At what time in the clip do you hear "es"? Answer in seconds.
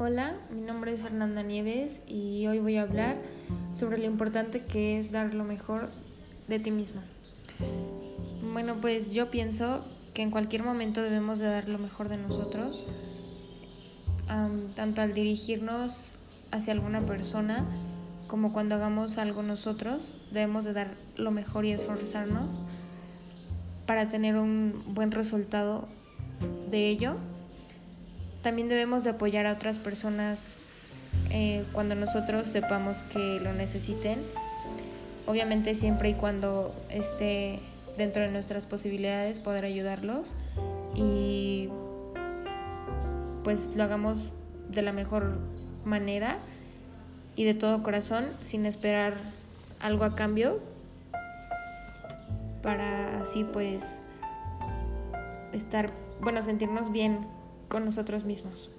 0.94-1.00, 4.96-5.10